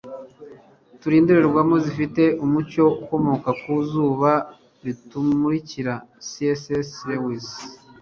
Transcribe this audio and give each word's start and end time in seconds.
turi 0.99 1.15
indorerwamo 1.21 1.75
zifite 1.85 2.23
umucyo 2.45 2.85
ukomoka 3.01 3.49
ku 3.61 3.71
zuba 3.89 4.31
ritumurikira- 4.85 5.93
c 6.27 6.29
s 6.59 6.91
lewis 7.09 7.47